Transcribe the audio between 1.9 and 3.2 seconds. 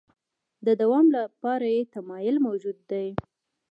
تمایل موجود دی.